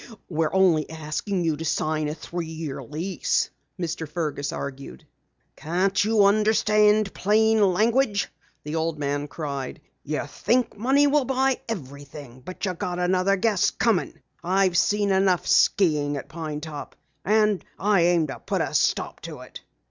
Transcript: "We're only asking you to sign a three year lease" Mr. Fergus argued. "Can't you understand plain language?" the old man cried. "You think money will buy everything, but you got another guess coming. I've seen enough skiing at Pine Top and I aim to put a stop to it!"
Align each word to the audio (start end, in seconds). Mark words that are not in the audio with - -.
"We're 0.29 0.51
only 0.51 0.89
asking 0.89 1.43
you 1.43 1.55
to 1.57 1.63
sign 1.63 2.07
a 2.09 2.15
three 2.15 2.47
year 2.47 2.81
lease" 2.81 3.51
Mr. 3.79 4.09
Fergus 4.09 4.51
argued. 4.51 5.05
"Can't 5.55 6.03
you 6.03 6.25
understand 6.25 7.13
plain 7.13 7.61
language?" 7.61 8.27
the 8.63 8.73
old 8.73 8.97
man 8.97 9.27
cried. 9.27 9.79
"You 10.03 10.25
think 10.25 10.75
money 10.75 11.05
will 11.05 11.25
buy 11.25 11.61
everything, 11.69 12.39
but 12.43 12.65
you 12.65 12.73
got 12.73 12.97
another 12.97 13.35
guess 13.35 13.69
coming. 13.69 14.19
I've 14.43 14.75
seen 14.75 15.11
enough 15.11 15.45
skiing 15.45 16.17
at 16.17 16.29
Pine 16.29 16.61
Top 16.61 16.95
and 17.23 17.63
I 17.77 18.01
aim 18.01 18.25
to 18.25 18.39
put 18.39 18.61
a 18.61 18.73
stop 18.73 19.21
to 19.21 19.41
it!" 19.41 19.61